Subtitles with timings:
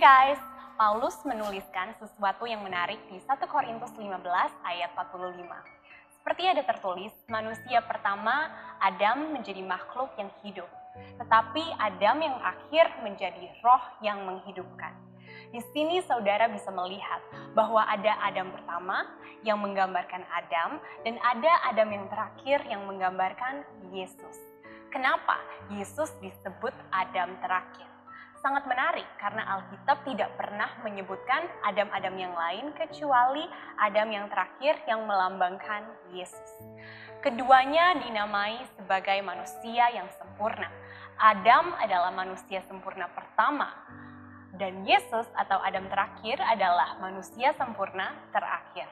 [0.00, 0.40] Guys,
[0.80, 4.16] Paulus menuliskan sesuatu yang menarik di 1 Korintus 15
[4.64, 5.44] ayat 45.
[6.16, 8.48] Seperti ada tertulis, manusia pertama
[8.80, 10.72] Adam menjadi makhluk yang hidup,
[11.20, 14.96] tetapi Adam yang akhir menjadi roh yang menghidupkan.
[15.52, 17.20] Di sini saudara bisa melihat
[17.52, 19.04] bahwa ada Adam pertama
[19.44, 24.40] yang menggambarkan Adam dan ada Adam yang terakhir yang menggambarkan Yesus.
[24.88, 25.36] Kenapa
[25.68, 27.99] Yesus disebut Adam terakhir?
[28.40, 33.44] Sangat menarik karena Alkitab tidak pernah menyebutkan Adam-Adam yang lain kecuali
[33.76, 36.50] Adam yang terakhir yang melambangkan Yesus.
[37.20, 40.72] Keduanya dinamai sebagai manusia yang sempurna.
[41.20, 43.76] Adam adalah manusia sempurna pertama
[44.56, 48.88] dan Yesus atau Adam terakhir adalah manusia sempurna terakhir.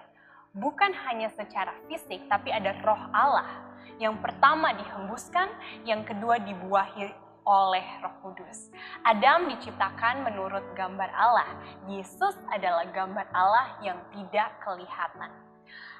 [0.52, 3.48] Bukan hanya secara fisik tapi ada roh Allah.
[3.96, 5.48] Yang pertama dihembuskan,
[5.82, 8.68] yang kedua dibuahi oleh Roh Kudus.
[9.08, 11.48] Adam diciptakan menurut gambar Allah.
[11.88, 15.32] Yesus adalah gambar Allah yang tidak kelihatan.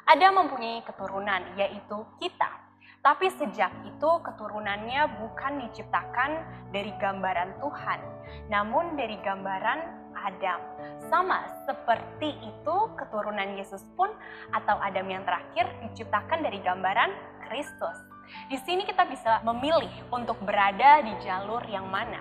[0.04, 2.52] Adam mempunyai keturunan, yaitu kita.
[3.00, 8.00] Tapi sejak itu keturunannya bukan diciptakan dari gambaran Tuhan,
[8.52, 9.80] namun dari gambaran
[10.12, 10.60] Adam.
[11.08, 14.12] Sama seperti itu keturunan Yesus pun
[14.52, 17.10] atau Adam yang terakhir diciptakan dari gambaran
[17.48, 18.07] Kristus.
[18.48, 22.20] Di sini kita bisa memilih untuk berada di jalur yang mana.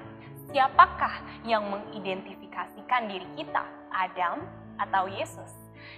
[0.51, 4.47] Siapakah yang mengidentifikasikan diri kita, Adam
[4.79, 5.51] atau Yesus?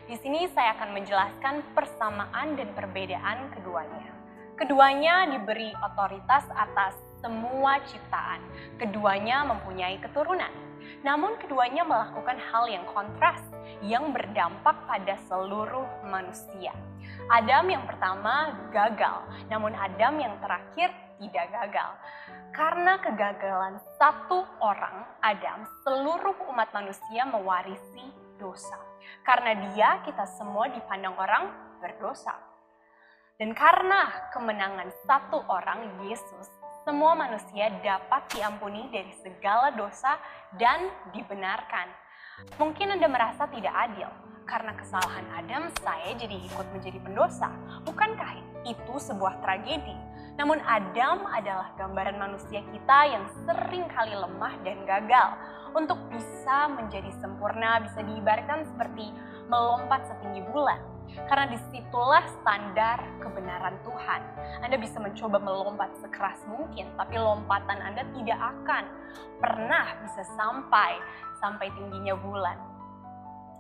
[0.09, 4.09] Di sini saya akan menjelaskan persamaan dan perbedaan keduanya.
[4.57, 8.41] Keduanya diberi otoritas atas semua ciptaan.
[8.75, 10.69] Keduanya mempunyai keturunan.
[11.05, 13.41] Namun keduanya melakukan hal yang kontras
[13.85, 16.75] yang berdampak pada seluruh manusia.
[17.29, 20.89] Adam yang pertama gagal, namun Adam yang terakhir
[21.22, 21.91] tidak gagal.
[22.49, 28.09] Karena kegagalan satu orang, Adam, seluruh umat manusia mewarisi
[28.41, 28.75] dosa.
[29.22, 32.33] Karena dia, kita semua dipandang orang berdosa.
[33.38, 36.49] Dan karena kemenangan satu orang, Yesus,
[36.89, 40.17] semua manusia dapat diampuni dari segala dosa
[40.57, 41.85] dan dibenarkan.
[42.57, 44.09] Mungkin Anda merasa tidak adil,
[44.50, 47.53] karena kesalahan Adam saya jadi ikut menjadi pendosa.
[47.85, 49.94] Bukankah itu sebuah tragedi?
[50.41, 55.38] Namun Adam adalah gambaran manusia kita yang sering kali lemah dan gagal.
[55.78, 59.13] Untuk bisa menjadi sempurna bisa diibaratkan seperti
[59.45, 60.81] melompat setinggi bulan.
[61.28, 64.22] Karena di situlah standar kebenaran Tuhan.
[64.66, 68.84] Anda bisa mencoba melompat sekeras mungkin, tapi lompatan Anda tidak akan
[69.42, 70.97] pernah bisa sampai
[71.40, 72.80] sampai tingginya bulan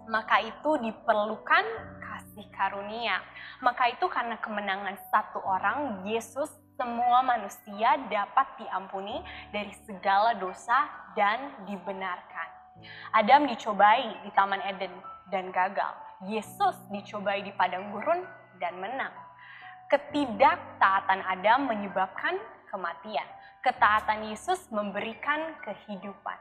[0.09, 1.65] maka itu diperlukan
[2.01, 3.21] kasih karunia.
[3.61, 9.21] Maka itu karena kemenangan satu orang, Yesus semua manusia dapat diampuni
[9.53, 12.49] dari segala dosa dan dibenarkan.
[13.13, 14.93] Adam dicobai di Taman Eden
[15.29, 16.08] dan gagal.
[16.27, 18.19] Yesus dicobai di padang gurun
[18.59, 19.15] dan menang.
[19.87, 22.35] Ketidaktaatan Adam menyebabkan
[22.67, 23.23] kematian.
[23.63, 26.35] Ketaatan Yesus memberikan kehidupan.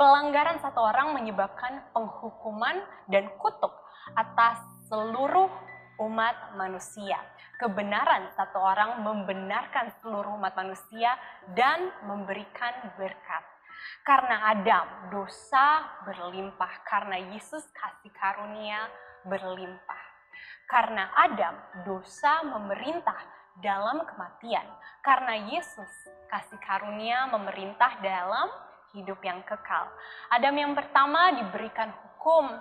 [0.00, 2.80] Pelanggaran satu orang menyebabkan penghukuman
[3.12, 3.70] dan kutuk
[4.16, 4.56] atas
[4.88, 5.52] seluruh
[6.00, 7.20] umat manusia.
[7.60, 11.12] Kebenaran satu orang membenarkan seluruh umat manusia
[11.52, 13.44] dan memberikan berkat.
[14.00, 16.72] Karena Adam, dosa berlimpah.
[16.88, 18.88] Karena Yesus kasih karunia
[19.26, 20.04] berlimpah.
[20.70, 23.18] Karena Adam, dosa memerintah
[23.58, 24.64] dalam kematian.
[25.02, 25.90] Karena Yesus
[26.30, 28.48] kasih karunia memerintah dalam
[28.94, 29.90] hidup yang kekal.
[30.30, 32.54] Adam yang pertama diberikan hukum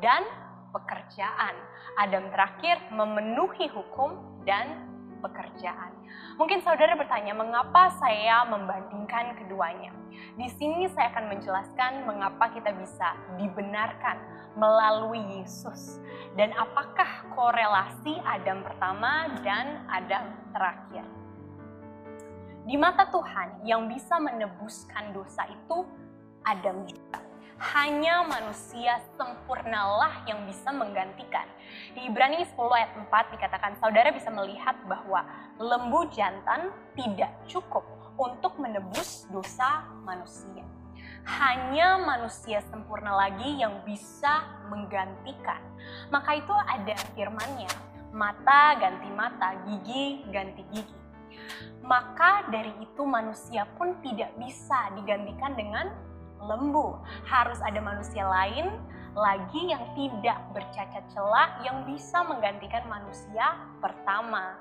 [0.00, 0.24] dan
[0.72, 1.54] pekerjaan.
[1.98, 4.89] Adam terakhir memenuhi hukum dan
[5.20, 5.92] pekerjaan.
[6.40, 9.92] Mungkin saudara bertanya, mengapa saya membandingkan keduanya?
[10.34, 14.18] Di sini saya akan menjelaskan mengapa kita bisa dibenarkan
[14.58, 16.02] melalui Yesus
[16.34, 21.06] dan apakah korelasi Adam pertama dan Adam terakhir.
[22.66, 25.86] Di mata Tuhan yang bisa menebuskan dosa itu
[26.44, 27.19] Adam juga.
[27.60, 31.44] Hanya manusia sempurnalah yang bisa menggantikan.
[31.92, 35.28] Di Ibrani 10 ayat 4 dikatakan, saudara bisa melihat bahwa
[35.60, 37.84] lembu jantan tidak cukup
[38.16, 40.64] untuk menebus dosa manusia.
[41.28, 44.40] Hanya manusia sempurna lagi yang bisa
[44.72, 45.60] menggantikan.
[46.08, 47.68] Maka itu ada firmannya,
[48.08, 50.96] mata ganti mata, gigi ganti gigi.
[51.84, 55.92] Maka dari itu manusia pun tidak bisa digantikan dengan
[56.44, 56.96] lembu.
[57.28, 58.72] Harus ada manusia lain
[59.14, 64.54] lagi yang tidak bercacat celah yang bisa menggantikan manusia pertama.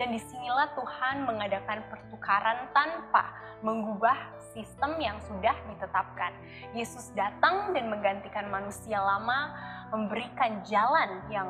[0.00, 3.28] Dan di sinilah Tuhan mengadakan pertukaran tanpa
[3.60, 4.16] mengubah
[4.52, 6.32] sistem yang sudah ditetapkan.
[6.72, 9.52] Yesus datang dan menggantikan manusia lama,
[9.92, 11.48] memberikan jalan yang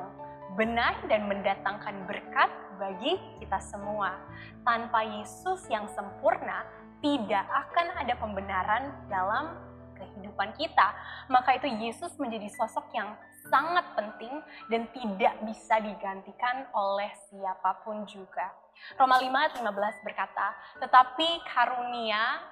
[0.55, 4.15] benar dan mendatangkan berkat bagi kita semua.
[4.63, 6.67] Tanpa Yesus yang sempurna,
[7.05, 9.57] tidak akan ada pembenaran dalam
[9.97, 10.93] kehidupan kita.
[11.33, 13.17] Maka itu Yesus menjadi sosok yang
[13.49, 18.53] sangat penting dan tidak bisa digantikan oleh siapa pun juga.
[19.01, 20.53] Roma 5 ayat 15 berkata,
[20.83, 22.43] tetapi karunia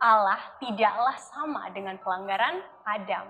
[0.00, 2.58] Allah tidaklah sama dengan pelanggaran
[2.88, 3.28] Adam.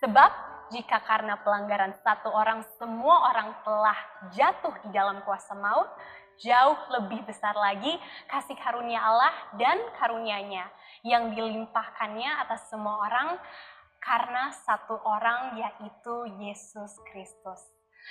[0.00, 0.30] Sebab
[0.72, 3.98] jika karena pelanggaran satu orang semua orang telah
[4.32, 5.86] jatuh di dalam kuasa maut,
[6.42, 7.94] jauh lebih besar lagi
[8.30, 10.66] kasih karunia Allah dan karunianya
[11.04, 13.38] yang dilimpahkannya atas semua orang
[14.00, 17.60] karena satu orang yaitu Yesus Kristus.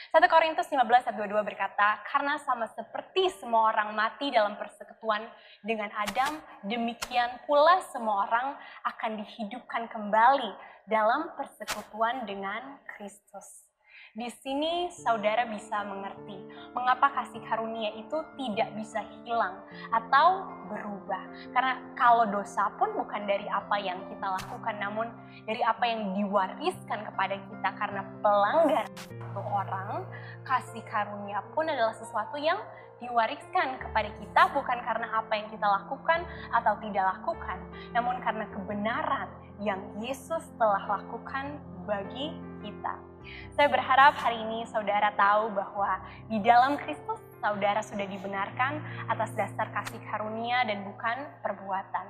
[0.10, 5.22] 1 Korintus 15 ayat 22 berkata, karena sama seperti semua orang mati dalam persekutuan
[5.62, 8.58] dengan Adam, demikian pula semua orang
[8.90, 10.50] akan dihidupkan kembali
[10.90, 13.73] dalam persekutuan dengan Kristus.
[14.14, 16.38] Di sini saudara bisa mengerti
[16.78, 19.58] mengapa kasih karunia itu tidak bisa hilang
[19.90, 21.50] atau berubah.
[21.50, 25.10] Karena kalau dosa pun bukan dari apa yang kita lakukan, namun
[25.50, 30.06] dari apa yang diwariskan kepada kita karena pelanggar satu orang,
[30.46, 32.62] kasih karunia pun adalah sesuatu yang
[33.02, 36.22] diwariskan kepada kita bukan karena apa yang kita lakukan
[36.54, 37.58] atau tidak lakukan,
[37.98, 41.58] namun karena kebenaran yang Yesus telah lakukan
[41.90, 43.13] bagi kita.
[43.54, 48.80] Saya berharap hari ini saudara tahu bahwa di dalam Kristus saudara sudah dibenarkan
[49.12, 52.06] atas dasar kasih karunia dan bukan perbuatan.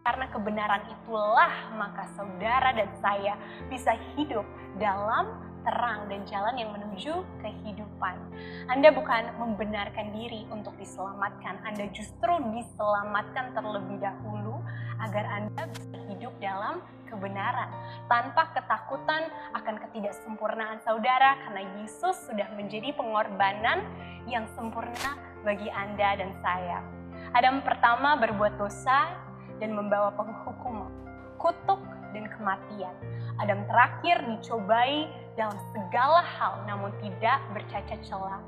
[0.00, 3.36] Karena kebenaran itulah maka saudara dan saya
[3.68, 4.48] bisa hidup
[4.80, 8.16] dalam terang dan jalan yang menuju kehidupan.
[8.72, 14.64] Anda bukan membenarkan diri untuk diselamatkan, Anda justru diselamatkan terlebih dahulu
[15.04, 17.68] agar Anda bisa hidup dalam kebenaran
[18.08, 23.84] tanpa ketakutan akan ketidaksempurnaan saudara karena Yesus sudah menjadi pengorbanan
[24.28, 26.80] yang sempurna bagi Anda dan saya.
[27.36, 29.12] Adam pertama berbuat dosa
[29.60, 30.92] dan membawa penghukuman,
[31.36, 31.80] kutuk
[32.16, 32.94] dan kematian.
[33.38, 38.40] Adam terakhir dicobai dalam segala hal namun tidak bercacat celah.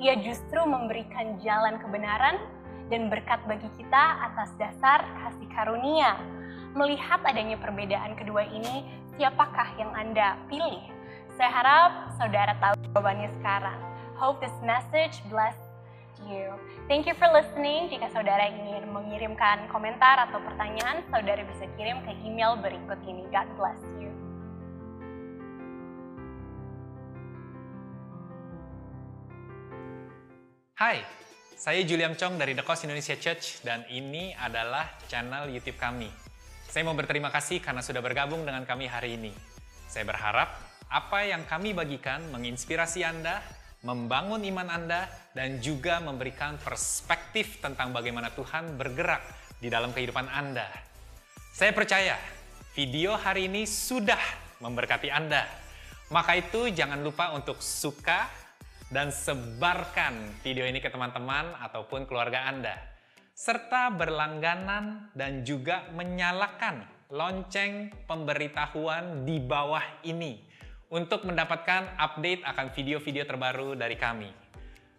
[0.00, 2.40] Ia justru memberikan jalan kebenaran
[2.90, 6.18] dan berkat bagi kita atas dasar kasih karunia.
[6.74, 10.82] Melihat adanya perbedaan kedua ini, siapakah yang Anda pilih?
[11.38, 13.78] Saya harap saudara tahu jawabannya sekarang.
[14.18, 15.56] Hope this message bless
[16.28, 16.52] you.
[16.90, 17.88] Thank you for listening.
[17.88, 23.24] Jika saudara ingin mengirimkan komentar atau pertanyaan, saudara bisa kirim ke email berikut ini.
[23.32, 24.12] God bless you.
[30.76, 31.04] Hai,
[31.60, 36.08] saya Julian Chong dari The Coast Indonesia Church dan ini adalah channel YouTube kami.
[36.64, 39.28] Saya mau berterima kasih karena sudah bergabung dengan kami hari ini.
[39.84, 40.56] Saya berharap
[40.88, 43.44] apa yang kami bagikan menginspirasi Anda,
[43.84, 45.04] membangun iman Anda,
[45.36, 49.20] dan juga memberikan perspektif tentang bagaimana Tuhan bergerak
[49.60, 50.64] di dalam kehidupan Anda.
[51.52, 52.16] Saya percaya
[52.72, 55.44] video hari ini sudah memberkati Anda.
[56.08, 58.48] Maka itu jangan lupa untuk suka,
[58.90, 62.74] dan sebarkan video ini ke teman-teman ataupun keluarga Anda.
[63.32, 70.44] Serta berlangganan dan juga menyalakan lonceng pemberitahuan di bawah ini
[70.90, 74.28] untuk mendapatkan update akan video-video terbaru dari kami.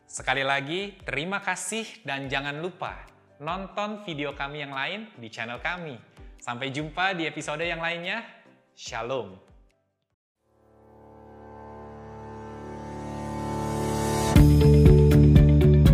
[0.08, 2.96] Sekali lagi, terima kasih dan jangan lupa
[3.44, 6.00] nonton video kami yang lain di channel kami.
[6.42, 8.24] Sampai jumpa di episode yang lainnya.
[8.74, 9.51] Shalom.